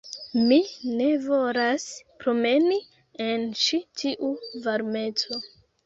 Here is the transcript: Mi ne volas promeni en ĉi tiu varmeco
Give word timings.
Mi 0.51 0.57
ne 1.01 1.09
volas 1.25 1.85
promeni 2.25 2.81
en 3.29 3.47
ĉi 3.67 3.83
tiu 4.03 4.35
varmeco 4.69 5.45